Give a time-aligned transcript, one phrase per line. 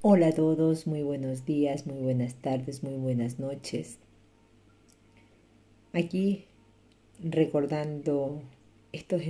[0.00, 3.98] Hola a todos, muy buenos días, muy buenas tardes, muy buenas noches.
[5.92, 6.44] Aquí
[7.18, 8.40] recordando
[8.92, 9.22] estos,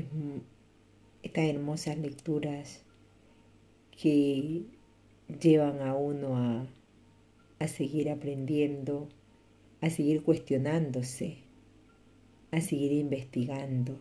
[1.23, 2.83] estas hermosas lecturas
[3.99, 4.65] que
[5.41, 6.67] llevan a uno a,
[7.61, 9.09] a seguir aprendiendo,
[9.81, 11.39] a seguir cuestionándose,
[12.51, 13.99] a seguir investigando,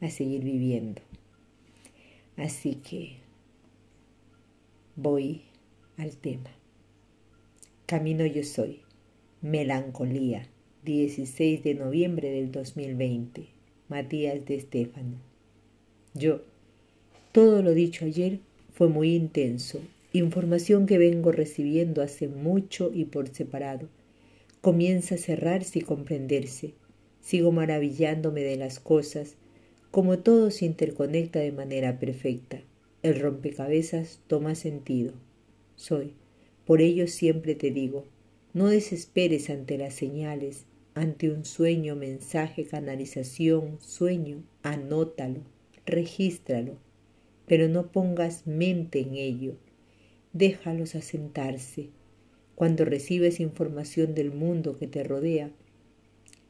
[0.00, 1.02] a seguir viviendo.
[2.36, 3.18] Así que
[4.96, 5.42] voy
[5.96, 6.50] al tema.
[7.86, 8.80] Camino yo soy.
[9.42, 10.48] Melancolía.
[10.84, 13.46] 16 de noviembre del 2020.
[13.88, 15.18] Matías de Estéfano.
[16.14, 16.42] Yo.
[17.32, 18.40] Todo lo dicho ayer
[18.72, 19.80] fue muy intenso.
[20.12, 23.88] Información que vengo recibiendo hace mucho y por separado.
[24.60, 26.74] Comienza a cerrarse y comprenderse.
[27.20, 29.36] Sigo maravillándome de las cosas,
[29.90, 32.60] como todo se interconecta de manera perfecta.
[33.02, 35.12] El rompecabezas toma sentido
[35.82, 36.14] soy.
[36.64, 38.04] Por ello siempre te digo,
[38.54, 45.40] no desesperes ante las señales, ante un sueño, mensaje, canalización, sueño, anótalo,
[45.86, 46.76] regístralo,
[47.46, 49.56] pero no pongas mente en ello,
[50.32, 51.88] déjalos asentarse.
[52.54, 55.50] Cuando recibes información del mundo que te rodea,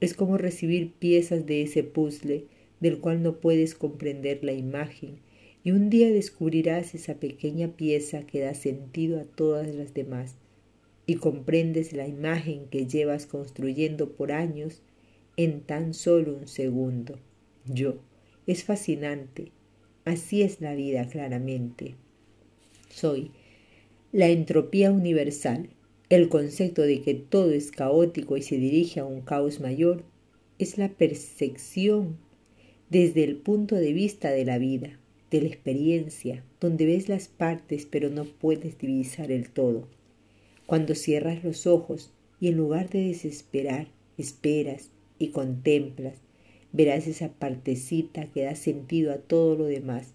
[0.00, 2.44] es como recibir piezas de ese puzzle
[2.80, 5.20] del cual no puedes comprender la imagen
[5.64, 10.34] y un día descubrirás esa pequeña pieza que da sentido a todas las demás
[11.06, 14.82] y comprendes la imagen que llevas construyendo por años
[15.36, 17.18] en tan solo un segundo.
[17.66, 17.96] Yo.
[18.46, 19.52] Es fascinante.
[20.04, 21.94] Así es la vida claramente.
[22.88, 23.30] Soy
[24.10, 25.70] la entropía universal,
[26.08, 30.02] el concepto de que todo es caótico y se dirige a un caos mayor,
[30.58, 32.18] es la percepción
[32.90, 34.98] desde el punto de vista de la vida
[35.32, 39.88] de la experiencia, donde ves las partes pero no puedes divisar el todo.
[40.66, 43.88] Cuando cierras los ojos y en lugar de desesperar,
[44.18, 46.18] esperas y contemplas,
[46.70, 50.12] verás esa partecita que da sentido a todo lo demás,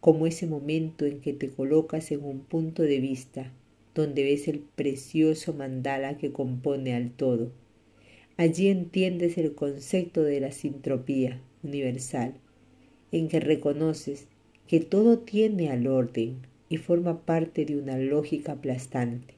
[0.00, 3.52] como ese momento en que te colocas en un punto de vista
[3.96, 7.50] donde ves el precioso mandala que compone al todo.
[8.36, 12.34] Allí entiendes el concepto de la sintropía universal,
[13.10, 14.28] en que reconoces
[14.68, 16.38] que todo tiene al orden
[16.68, 19.34] y forma parte de una lógica aplastante.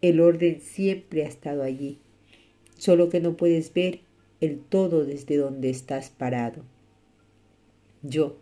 [0.00, 1.98] El orden siempre ha estado allí,
[2.76, 4.00] solo que no puedes ver
[4.40, 6.62] el todo desde donde estás parado.
[8.02, 8.36] Yo.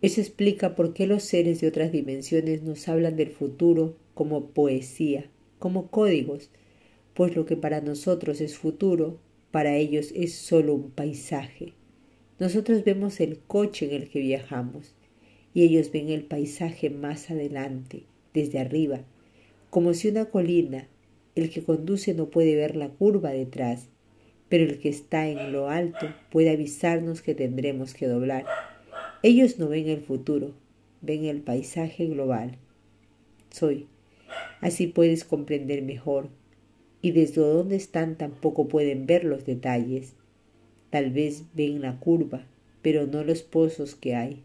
[0.00, 5.28] Eso explica por qué los seres de otras dimensiones nos hablan del futuro como poesía,
[5.58, 6.50] como códigos,
[7.14, 9.18] pues lo que para nosotros es futuro,
[9.50, 11.72] para ellos es solo un paisaje.
[12.38, 14.94] Nosotros vemos el coche en el que viajamos,
[15.54, 18.04] y ellos ven el paisaje más adelante,
[18.34, 19.00] desde arriba,
[19.70, 20.88] como si una colina,
[21.34, 23.88] el que conduce no puede ver la curva detrás,
[24.48, 28.46] pero el que está en lo alto puede avisarnos que tendremos que doblar.
[29.22, 30.54] Ellos no ven el futuro,
[31.00, 32.56] ven el paisaje global.
[33.50, 33.86] Soy.
[34.60, 36.28] Así puedes comprender mejor,
[37.02, 40.14] y desde donde están tampoco pueden ver los detalles.
[40.90, 42.46] Tal vez ven la curva,
[42.82, 44.42] pero no los pozos que hay.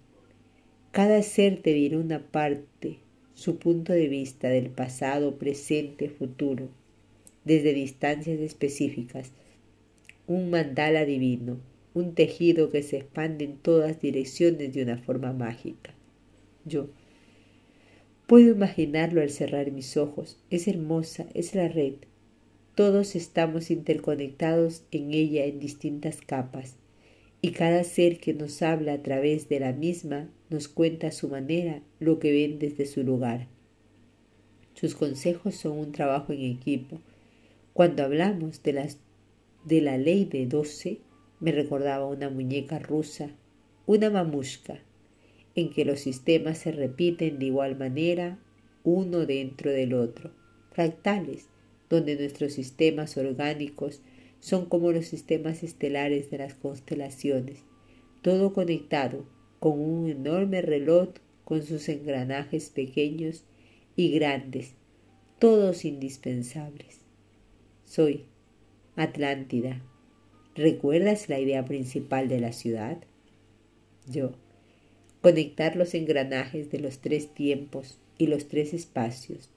[0.93, 2.99] Cada ser te dirá una parte,
[3.33, 6.69] su punto de vista del pasado, presente, futuro,
[7.43, 9.31] desde distancias específicas,
[10.27, 11.57] un mandala divino,
[11.95, 15.95] un tejido que se expande en todas direcciones de una forma mágica.
[16.63, 16.89] Yo
[18.27, 21.95] puedo imaginarlo al cerrar mis ojos, es hermosa, es la red.
[22.75, 26.75] Todos estamos interconectados en ella en distintas capas,
[27.41, 31.29] y cada ser que nos habla a través de la misma nos cuenta a su
[31.29, 33.47] manera lo que ven desde su lugar.
[34.75, 37.01] Sus consejos son un trabajo en equipo.
[37.73, 38.99] Cuando hablamos de, las,
[39.65, 40.99] de la ley de doce,
[41.39, 43.31] me recordaba una muñeca rusa,
[43.87, 44.79] una mamushka,
[45.55, 48.37] en que los sistemas se repiten de igual manera
[48.83, 50.31] uno dentro del otro,
[50.71, 51.47] fractales,
[51.89, 54.01] donde nuestros sistemas orgánicos
[54.39, 57.63] son como los sistemas estelares de las constelaciones,
[58.21, 59.25] todo conectado,
[59.63, 61.07] con un enorme reloj
[61.45, 63.45] con sus engranajes pequeños
[63.95, 64.73] y grandes,
[65.39, 66.99] todos indispensables.
[67.85, 68.25] Soy
[68.97, 69.81] Atlántida.
[70.53, 72.97] ¿Recuerdas la idea principal de la ciudad?
[74.05, 74.33] Yo.
[75.21, 79.49] Conectar los engranajes de los tres tiempos y los tres espacios,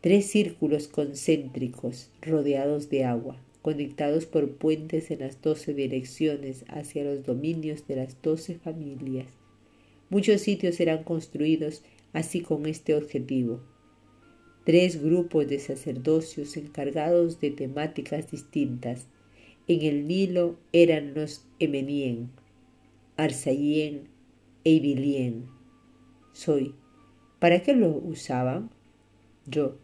[0.00, 7.26] tres círculos concéntricos rodeados de agua, conectados por puentes en las doce direcciones hacia los
[7.26, 9.41] dominios de las doce familias.
[10.12, 11.82] Muchos sitios serán construidos
[12.12, 13.62] así con este objetivo.
[14.66, 19.06] tres grupos de sacerdocios encargados de temáticas distintas.
[19.68, 22.28] En el Nilo eran los Emenien,
[23.16, 24.08] Arsayien
[24.64, 25.46] e Ibilien.
[26.34, 26.74] Soy.
[27.38, 28.68] ¿Para qué lo usaban?
[29.46, 29.78] Yo.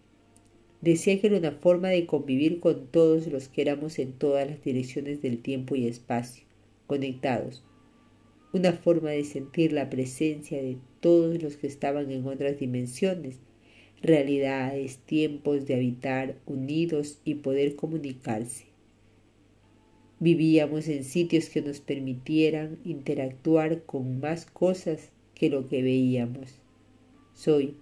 [0.83, 4.63] Decía que era una forma de convivir con todos los que éramos en todas las
[4.63, 6.45] direcciones del tiempo y espacio,
[6.87, 7.65] conectados.
[8.53, 13.37] Una forma de sentir la presencia de todos los que estaban en otras dimensiones,
[14.03, 18.65] realidades, tiempos de habitar unidos y poder comunicarse.
[20.21, 26.55] Vivíamos en sitios que nos permitieran interactuar con más cosas que lo que veíamos.
[27.35, 27.77] Soy.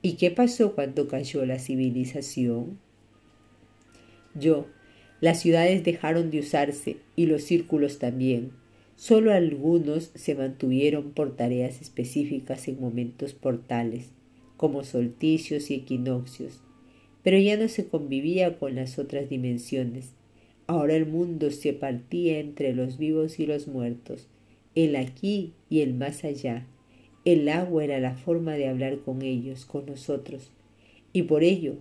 [0.00, 2.78] ¿Y qué pasó cuando cayó la civilización?
[4.34, 4.66] Yo.
[5.20, 8.52] Las ciudades dejaron de usarse y los círculos también.
[8.98, 14.10] Solo algunos se mantuvieron por tareas específicas en momentos portales
[14.56, 16.60] como solsticios y equinoccios,
[17.22, 20.14] pero ya no se convivía con las otras dimensiones.
[20.66, 24.26] Ahora el mundo se partía entre los vivos y los muertos,
[24.74, 26.66] el aquí y el más allá.
[27.24, 30.50] El agua era la forma de hablar con ellos, con nosotros,
[31.12, 31.76] y por ello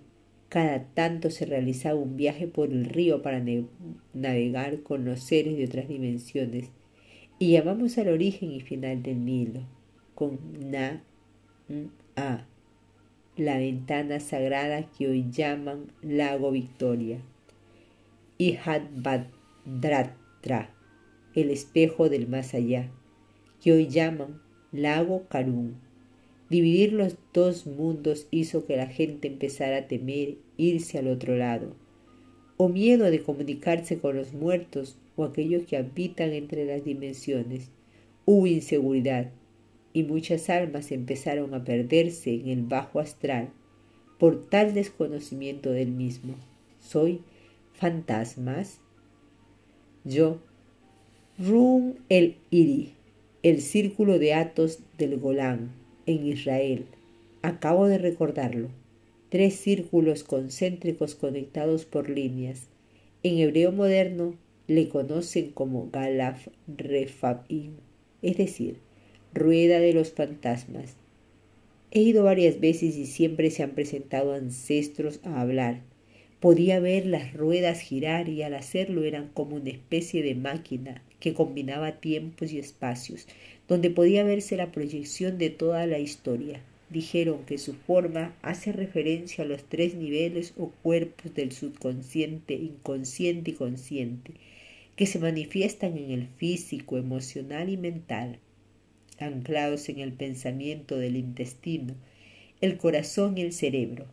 [0.49, 3.43] cada tanto se realizaba un viaje por el río para
[4.13, 6.69] navegar con los seres de otras dimensiones,
[7.39, 9.61] y llamamos al origen y final del Nilo,
[10.15, 10.39] con
[10.71, 11.03] Na,
[12.15, 12.45] A
[13.37, 17.19] la ventana sagrada que hoy llaman Lago Victoria,
[18.39, 20.11] y Hadbadratra,
[21.35, 22.89] el espejo del más allá,
[23.61, 24.41] que hoy llaman
[24.71, 25.75] Lago Karun.
[26.49, 31.75] Dividir los dos mundos hizo que la gente empezara a temer irse al otro lado,
[32.57, 37.69] o miedo de comunicarse con los muertos o aquellos que habitan entre las dimensiones.
[38.23, 39.31] Hubo inseguridad,
[39.91, 43.49] y muchas almas empezaron a perderse en el bajo astral
[44.19, 46.35] por tal desconocimiento del mismo.
[46.79, 47.21] ¿Soy
[47.73, 48.79] fantasmas?
[50.03, 50.39] Yo,
[51.39, 52.93] Rum el Iri,
[53.43, 55.71] el círculo de Atos del Golán,
[56.05, 56.85] en Israel.
[57.41, 58.69] Acabo de recordarlo.
[59.29, 62.67] Tres círculos concéntricos conectados por líneas.
[63.23, 64.35] En hebreo moderno
[64.67, 67.77] le conocen como Galaf Refabim,
[68.21, 68.77] es decir,
[69.33, 70.95] rueda de los fantasmas.
[71.91, 75.79] He ido varias veces y siempre se han presentado ancestros a hablar.
[76.41, 81.33] Podía ver las ruedas girar y al hacerlo eran como una especie de máquina que
[81.33, 83.25] combinaba tiempos y espacios,
[83.67, 86.61] donde podía verse la proyección de toda la historia.
[86.89, 93.51] Dijeron que su forma hace referencia a los tres niveles o cuerpos del subconsciente, inconsciente
[93.51, 94.33] y consciente,
[94.97, 98.39] que se manifiestan en el físico, emocional y mental
[99.19, 101.95] anclados en el pensamiento del intestino,
[102.61, 104.05] el corazón y el cerebro.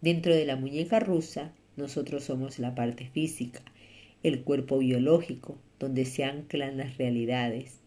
[0.00, 3.62] Dentro de la muñeca rusa, nosotros somos la parte física,
[4.22, 7.80] el cuerpo biológico, donde se anclan las realidades.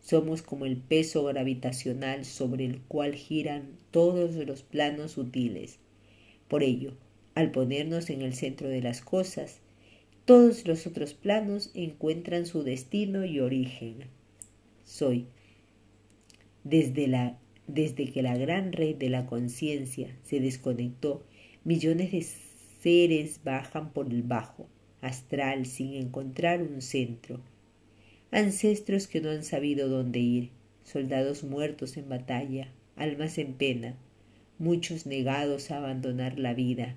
[0.00, 5.78] Somos como el peso gravitacional sobre el cual giran todos los planos sutiles.
[6.48, 6.92] Por ello,
[7.34, 9.60] al ponernos en el centro de las cosas,
[10.24, 14.06] todos los otros planos encuentran su destino y origen.
[14.84, 15.26] Soy
[16.62, 21.22] desde, la, desde que la gran red de la conciencia se desconectó,
[21.62, 22.26] millones de
[22.82, 24.66] seres bajan por el bajo,
[25.02, 27.40] astral, sin encontrar un centro.
[28.30, 30.50] Ancestros que no han sabido dónde ir,
[30.84, 33.94] soldados muertos en batalla, almas en pena,
[34.58, 36.96] muchos negados a abandonar la vida,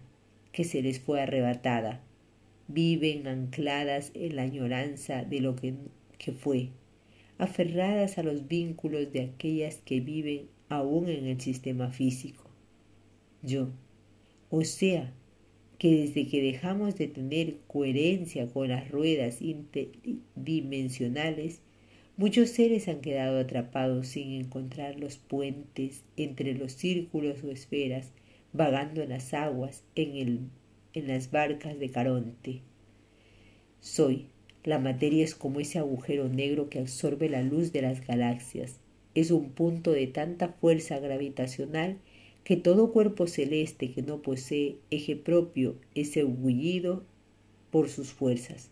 [0.53, 2.01] que se les fue arrebatada,
[2.67, 5.73] viven ancladas en la añoranza de lo que,
[6.33, 6.69] fue,
[7.37, 12.43] aferradas a los vínculos de aquellas que viven aún en el sistema físico.
[13.41, 13.69] Yo,
[14.49, 15.13] o sea,
[15.77, 21.61] que desde que dejamos de tener coherencia con las ruedas interdimensionales,
[22.17, 28.11] muchos seres han quedado atrapados sin encontrar los puentes entre los círculos o esferas,
[28.53, 30.39] vagando en las aguas, en, el,
[30.97, 32.61] en las barcas de Caronte.
[33.79, 34.27] Soy,
[34.63, 38.79] la materia es como ese agujero negro que absorbe la luz de las galaxias.
[39.15, 41.97] Es un punto de tanta fuerza gravitacional
[42.43, 47.03] que todo cuerpo celeste que no posee eje propio es engullido
[47.71, 48.69] por sus fuerzas.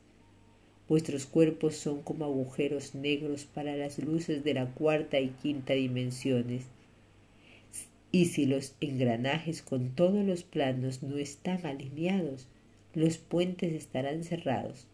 [0.88, 6.65] Vuestros cuerpos son como agujeros negros para las luces de la cuarta y quinta dimensiones.
[8.15, 12.48] Y si los engranajes con todos los planos no están alineados,
[12.93, 14.88] los puentes estarán cerrados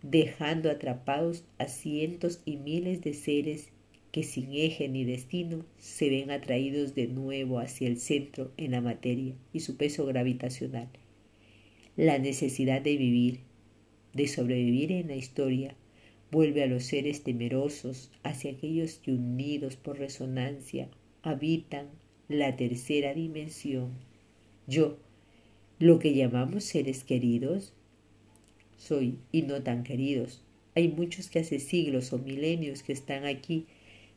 [0.00, 3.68] dejando atrapados a cientos y miles de seres
[4.10, 8.80] que sin eje ni destino se ven atraídos de nuevo hacia el centro en la
[8.80, 10.88] materia y su peso gravitacional.
[11.98, 13.40] La necesidad de vivir,
[14.14, 15.76] de sobrevivir en la historia,
[16.30, 20.88] vuelve a los seres temerosos hacia aquellos que unidos por resonancia
[21.22, 21.88] habitan
[22.28, 23.90] la tercera dimensión.
[24.66, 24.96] Yo,
[25.78, 27.72] lo que llamamos seres queridos,
[28.78, 30.42] soy y no tan queridos.
[30.74, 33.66] Hay muchos que hace siglos o milenios que están aquí,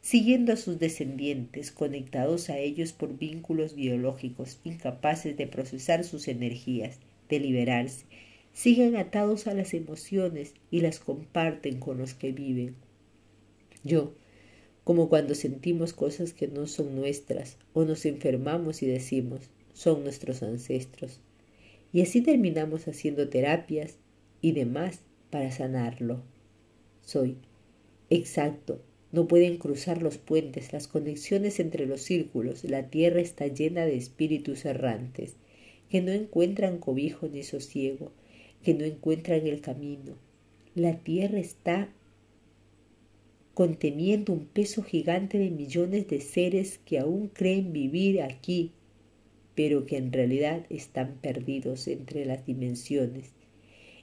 [0.01, 6.99] siguiendo a sus descendientes, conectados a ellos por vínculos biológicos, incapaces de procesar sus energías,
[7.29, 8.05] de liberarse,
[8.53, 12.75] siguen atados a las emociones y las comparten con los que viven.
[13.83, 14.13] Yo,
[14.85, 19.41] como cuando sentimos cosas que no son nuestras o nos enfermamos y decimos,
[19.73, 21.19] son nuestros ancestros.
[21.91, 23.95] Y así terminamos haciendo terapias
[24.41, 24.99] y demás
[25.31, 26.21] para sanarlo.
[27.01, 27.35] Soy
[28.11, 28.79] exacto.
[29.11, 32.63] No pueden cruzar los puentes, las conexiones entre los círculos.
[32.63, 35.33] La tierra está llena de espíritus errantes,
[35.89, 38.11] que no encuentran cobijo ni sosiego,
[38.61, 40.13] que no encuentran el camino.
[40.75, 41.89] La tierra está
[43.55, 48.73] conteniendo un peso gigante de millones de seres que aún creen vivir aquí,
[49.55, 53.31] pero que en realidad están perdidos entre las dimensiones.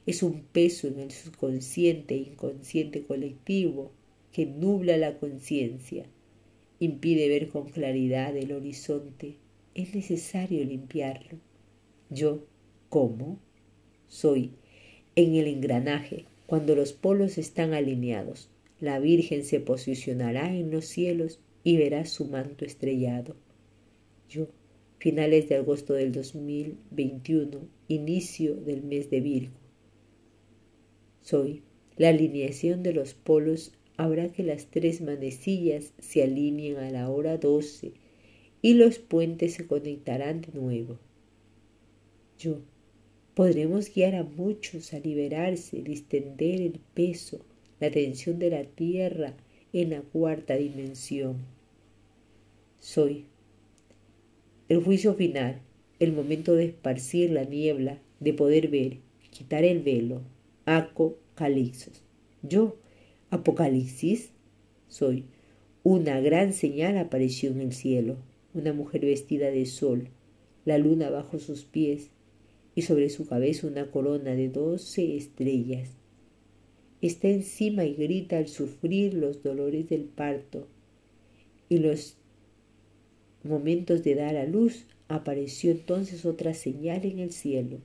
[0.06, 3.92] Es un peso en el subconsciente e inconsciente colectivo
[4.32, 6.06] que nubla la conciencia,
[6.80, 9.36] impide ver con claridad el horizonte.
[9.74, 11.38] Es necesario limpiarlo.
[12.08, 12.46] Yo,
[12.88, 13.38] ¿cómo?
[14.08, 14.52] soy
[15.14, 18.48] en el engranaje cuando los polos están alineados.
[18.82, 23.36] La Virgen se posicionará en los cielos y verá su manto estrellado.
[24.28, 24.48] Yo,
[24.98, 29.54] finales de agosto del 2021, inicio del mes de Virgo.
[31.20, 31.62] Soy
[31.96, 37.38] la alineación de los polos habrá que las tres manecillas se alineen a la hora
[37.38, 37.92] doce
[38.62, 40.98] y los puentes se conectarán de nuevo.
[42.36, 42.58] Yo,
[43.34, 47.46] Podremos guiar a muchos a liberarse, distender el peso,
[47.82, 49.34] la tensión de la tierra
[49.72, 51.38] en la cuarta dimensión.
[52.78, 53.24] Soy
[54.68, 55.62] el juicio final,
[55.98, 58.98] el momento de esparcir la niebla, de poder ver,
[59.32, 60.20] quitar el velo.
[60.64, 62.04] Aco Calixos.
[62.42, 62.76] Yo,
[63.30, 64.30] Apocalipsis,
[64.86, 65.24] soy.
[65.82, 68.14] Una gran señal apareció en el cielo,
[68.54, 70.06] una mujer vestida de sol,
[70.64, 72.10] la luna bajo sus pies,
[72.76, 75.96] y sobre su cabeza una corona de doce estrellas.
[77.02, 80.68] Está encima y grita al sufrir los dolores del parto
[81.68, 82.16] y los
[83.42, 84.86] momentos de dar a luz.
[85.08, 87.80] Apareció entonces otra señal en el cielo,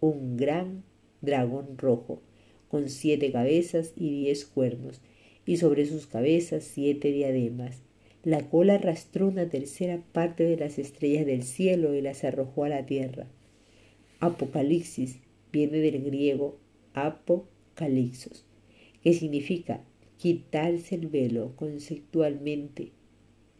[0.00, 0.84] un gran
[1.22, 2.20] dragón rojo,
[2.68, 5.00] con siete cabezas y diez cuernos,
[5.46, 7.82] y sobre sus cabezas siete diademas.
[8.22, 12.68] La cola arrastró una tercera parte de las estrellas del cielo y las arrojó a
[12.68, 13.26] la tierra.
[14.20, 15.20] Apocalipsis
[15.50, 16.58] viene del griego
[16.92, 18.44] apocalipsos,
[19.08, 19.80] que significa
[20.18, 22.92] quitarse el velo conceptualmente,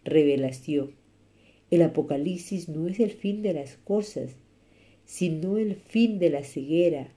[0.05, 0.91] revelación.
[1.71, 4.37] El apocalipsis no es el fin de las cosas,
[5.07, 7.15] sino el fin de la ceguera.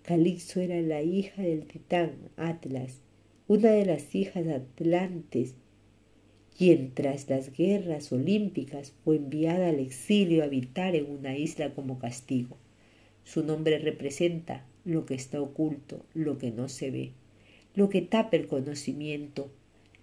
[0.00, 3.02] Calixo era la hija del titán Atlas,
[3.48, 5.54] una de las hijas de Atlantes
[6.56, 11.98] quien tras las guerras olímpicas fue enviada al exilio a habitar en una isla como
[11.98, 12.56] castigo.
[13.24, 17.12] Su nombre representa lo que está oculto, lo que no se ve,
[17.74, 19.50] lo que tapa el conocimiento,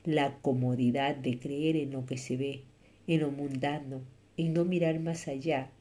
[0.03, 2.63] la comodidad de creer en lo que se ve,
[3.07, 4.01] en lo mundano,
[4.38, 5.71] en no mirar más allá.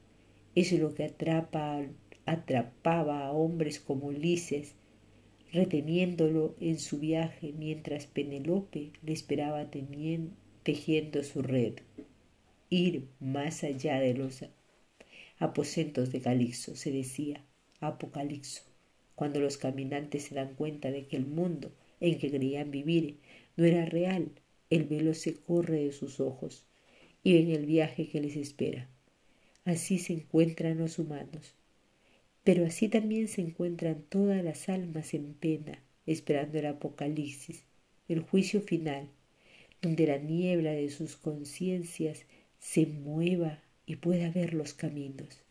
[0.54, 1.82] Es lo que atrapa,
[2.26, 4.74] atrapaba a hombres como Ulises,
[5.52, 9.70] reteniéndolo en su viaje mientras Penelope le esperaba
[10.62, 11.74] tejiendo su red,
[12.68, 14.44] ir más allá de los
[15.38, 17.44] aposentos de Calixo, se decía
[17.80, 18.62] Apocalipso,
[19.18, 23.16] cuando los caminantes se dan cuenta de que el mundo en que creían vivir
[23.56, 24.30] no era real,
[24.70, 26.62] el velo se corre de sus ojos
[27.24, 28.88] y ven el viaje que les espera.
[29.64, 31.52] Así se encuentran los humanos,
[32.44, 37.64] pero así también se encuentran todas las almas en pena, esperando el apocalipsis,
[38.08, 39.08] el juicio final,
[39.82, 42.24] donde la niebla de sus conciencias
[42.60, 45.42] se mueva y pueda ver los caminos.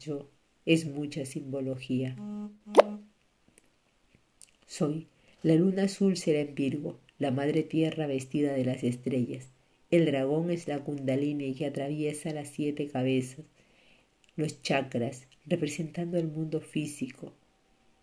[0.00, 0.28] Yo
[0.66, 2.16] es mucha simbología.
[4.66, 5.06] Soy
[5.44, 9.48] la luna azul será en Virgo, la madre tierra vestida de las estrellas.
[9.90, 13.44] El dragón es la kundalini que atraviesa las siete cabezas,
[14.36, 17.34] los chakras, representando el mundo físico,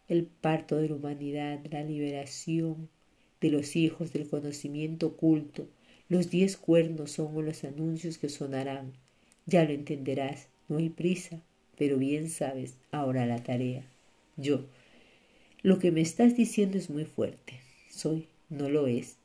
[0.08, 2.90] el parto de la humanidad, la liberación,
[3.42, 5.68] de los hijos del conocimiento oculto,
[6.10, 8.94] Los diez cuernos son los anuncios que sonarán.
[9.48, 11.42] Ya lo entenderás, no hay prisa,
[11.82, 13.84] pero bien sabes ahora la tarea.
[14.38, 14.66] Yo,
[15.64, 17.54] lo que me estás diciendo es muy fuerte.
[17.90, 19.18] Soy, no lo es.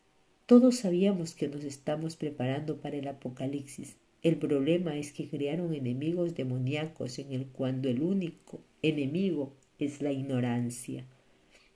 [0.46, 3.96] Todos sabíamos que nos estamos preparando para el apocalipsis.
[4.22, 10.12] El problema es que crearon enemigos demoníacos en el cuando el único enemigo es la
[10.12, 11.04] ignorancia.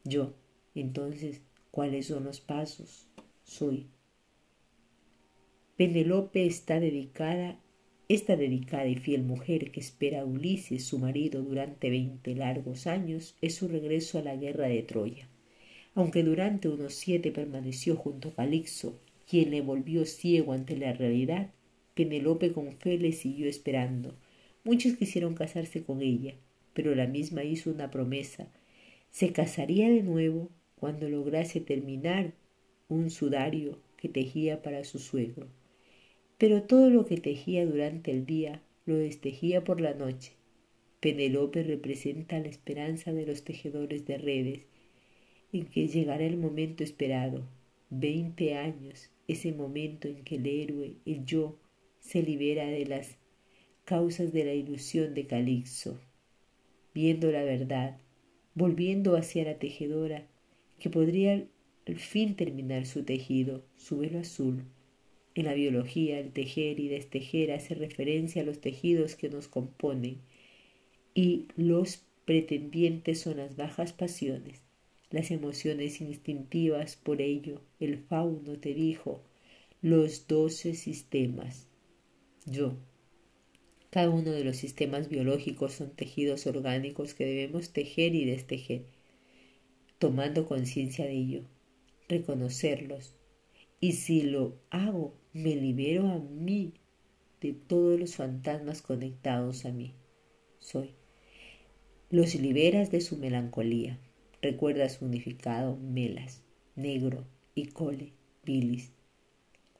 [0.04, 0.32] Yo,
[0.74, 3.06] entonces, ¿cuáles son los pasos?
[3.44, 3.86] Soy.
[5.76, 7.60] Penelope está dedicada
[8.10, 13.36] esta dedicada y fiel mujer que espera a Ulises, su marido, durante veinte largos años,
[13.40, 15.28] es su regreso a la guerra de Troya.
[15.94, 18.98] Aunque durante unos siete permaneció junto a Calixo,
[19.28, 21.52] quien le volvió ciego ante la realidad,
[21.94, 24.16] Penelope con fe le siguió esperando.
[24.64, 26.34] Muchos quisieron casarse con ella,
[26.74, 28.48] pero la misma hizo una promesa.
[29.12, 32.32] Se casaría de nuevo cuando lograse terminar
[32.88, 35.46] un sudario que tejía para su suegro
[36.40, 40.32] pero todo lo que tejía durante el día lo destejía por la noche.
[40.98, 44.60] Penelope representa la esperanza de los tejedores de redes,
[45.52, 47.46] en que llegará el momento esperado,
[47.90, 51.58] veinte años, ese momento en que el héroe, el yo,
[51.98, 53.18] se libera de las
[53.84, 56.00] causas de la ilusión de Calixto,
[56.94, 57.98] viendo la verdad,
[58.54, 60.26] volviendo hacia la tejedora,
[60.78, 61.46] que podría
[61.86, 64.64] al fin terminar su tejido, su velo azul,
[65.34, 70.18] en la biología, el tejer y destejer hace referencia a los tejidos que nos componen
[71.14, 74.62] y los pretendientes son las bajas pasiones,
[75.10, 76.96] las emociones instintivas.
[76.96, 79.22] Por ello, el fauno te dijo
[79.82, 81.66] los doce sistemas.
[82.46, 82.76] Yo.
[83.90, 88.84] Cada uno de los sistemas biológicos son tejidos orgánicos que debemos tejer y destejer,
[89.98, 91.42] tomando conciencia de ello,
[92.08, 93.16] reconocerlos.
[93.80, 96.72] Y si lo hago me libero a mí
[97.40, 99.94] de todos los fantasmas conectados a mí.
[100.58, 100.90] Soy.
[102.10, 104.00] Los liberas de su melancolía.
[104.42, 106.42] Recuerda su unificado melas,
[106.74, 108.12] negro y cole,
[108.44, 108.90] bilis.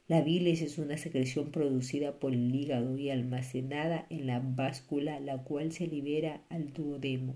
[0.07, 5.43] La bilis es una secreción producida por el hígado y almacenada en la báscula, la
[5.43, 7.35] cual se libera al duodemo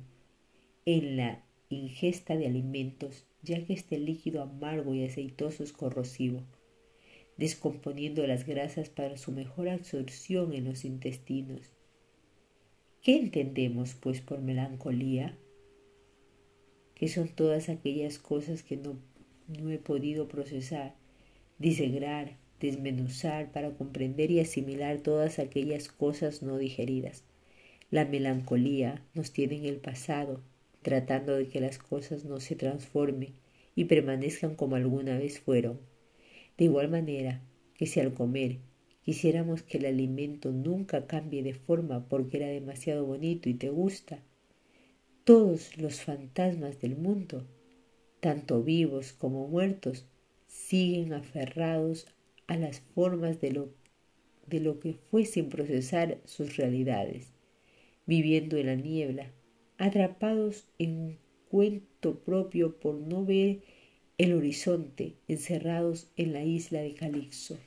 [0.85, 6.43] en la ingesta de alimentos, ya que este líquido amargo y aceitoso es corrosivo
[7.37, 11.71] descomponiendo las grasas para su mejor absorción en los intestinos.
[13.01, 15.37] ¿Qué entendemos, pues, por melancolía?
[16.95, 18.97] Que son todas aquellas cosas que no,
[19.47, 20.95] no he podido procesar,
[21.59, 27.23] disegrar, desmenuzar para comprender y asimilar todas aquellas cosas no digeridas.
[27.91, 30.41] La melancolía nos tiene en el pasado,
[30.81, 33.33] tratando de que las cosas no se transformen
[33.75, 35.79] y permanezcan como alguna vez fueron
[36.57, 37.41] de igual manera
[37.75, 38.59] que si al comer
[39.03, 44.23] quisiéramos que el alimento nunca cambie de forma porque era demasiado bonito y te gusta,
[45.23, 47.45] todos los fantasmas del mundo,
[48.19, 50.05] tanto vivos como muertos,
[50.47, 52.07] siguen aferrados
[52.47, 53.69] a las formas de lo,
[54.47, 57.33] de lo que fue sin procesar sus realidades,
[58.05, 59.31] viviendo en la niebla,
[59.77, 61.17] atrapados en un
[61.49, 63.61] cuento propio por no ver
[64.17, 67.57] el horizonte encerrados en la isla de Calixto.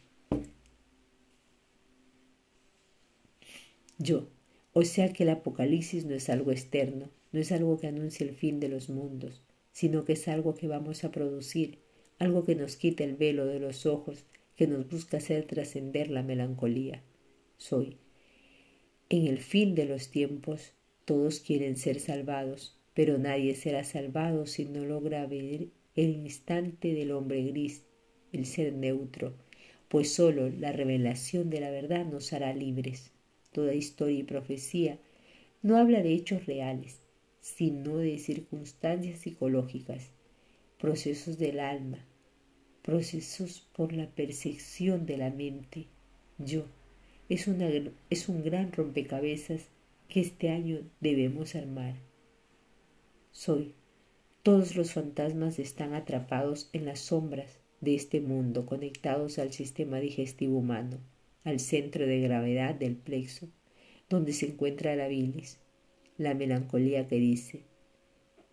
[3.99, 4.29] Yo,
[4.73, 8.35] o sea que el apocalipsis no es algo externo, no es algo que anuncie el
[8.35, 11.81] fin de los mundos, sino que es algo que vamos a producir,
[12.19, 14.25] algo que nos quita el velo de los ojos,
[14.57, 17.03] que nos busca hacer trascender la melancolía.
[17.59, 17.99] Soy.
[19.11, 20.73] En el fin de los tiempos,
[21.05, 27.11] todos quieren ser salvados, pero nadie será salvado si no logra ver el instante del
[27.11, 27.83] hombre gris,
[28.33, 29.35] el ser neutro,
[29.89, 33.11] pues sólo la revelación de la verdad nos hará libres.
[33.51, 35.01] Toda historia y profecía
[35.61, 37.01] no habla de hechos reales,
[37.41, 40.13] sino de circunstancias psicológicas,
[40.79, 42.07] procesos del alma,
[42.83, 45.87] procesos por la percepción de la mente.
[46.39, 46.67] Yo
[47.29, 47.69] es, una,
[48.09, 49.67] es un gran rompecabezas
[50.09, 51.97] que este año debemos armar.
[53.33, 53.75] Soy
[54.49, 60.57] todos los fantasmas están atrapados en las sombras de este mundo, conectados al sistema digestivo
[60.57, 61.01] humano,
[61.45, 63.51] al centro de gravedad del plexo,
[64.09, 65.59] donde se encuentra la bilis,
[66.17, 67.65] la melancolía que dice,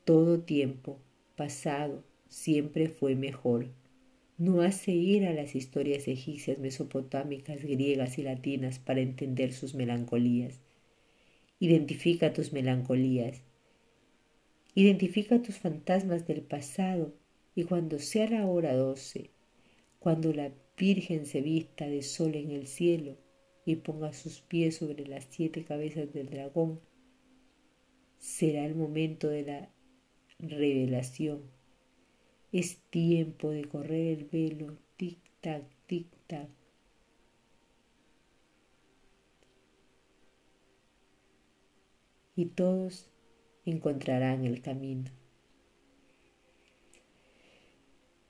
[0.03, 0.99] todo tiempo
[1.37, 3.69] pasado siempre fue mejor.
[4.37, 10.59] No hace ir a las historias egipcias, mesopotámicas, griegas y latinas para entender sus melancolías.
[11.57, 13.44] Identifica tus melancolías
[14.77, 17.13] Identifica tus fantasmas del pasado
[17.55, 19.31] y cuando sea la hora doce,
[19.99, 23.15] cuando la Virgen se vista de sol en el cielo
[23.63, 26.81] y ponga sus pies sobre las siete cabezas del dragón,
[28.17, 29.69] será el momento de la
[30.39, 31.43] revelación.
[32.51, 36.49] Es tiempo de correr el velo, tic-tac, tic-tac.
[42.35, 43.09] Y todos
[43.65, 45.09] encontrarán el camino.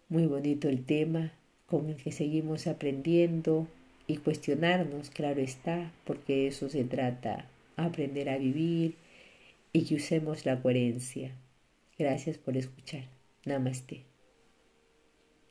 [0.10, 1.34] Muy bonito el tema
[1.66, 3.68] con el que seguimos aprendiendo
[4.08, 8.96] y cuestionarnos, claro está, porque eso se trata, aprender a vivir
[9.74, 11.32] y que usemos la coherencia.
[11.98, 13.06] Gracias por escuchar.
[13.46, 14.15] Namaste.